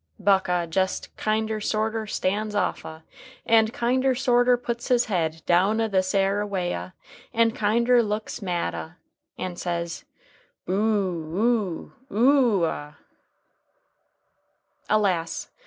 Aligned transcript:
Buck 0.17 0.49
ah 0.49 0.65
jest 0.65 1.15
kinder 1.15 1.61
sorter 1.61 2.07
stands 2.07 2.55
off 2.55 2.83
ah, 2.87 3.01
and 3.45 3.71
kinder 3.71 4.15
sorter 4.15 4.57
puts 4.57 4.87
his 4.87 5.05
head 5.05 5.43
down 5.45 5.79
ah 5.79 5.87
this 5.87 6.15
'ere 6.15 6.43
way 6.43 6.73
ah, 6.73 6.89
and 7.35 7.53
kinder 7.53 8.01
looks 8.01 8.41
mad 8.41 8.73
ah, 8.73 8.93
and 9.37 9.59
says, 9.59 10.03
Boo 10.65 10.73
oo 10.73 11.93
OO 12.11 12.17
OO 12.17 12.65
ah!" 12.65 12.95
Alas! 14.89 15.51